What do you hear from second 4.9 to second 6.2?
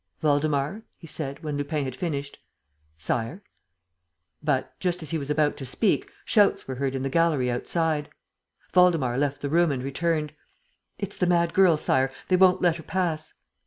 as he was about to speak,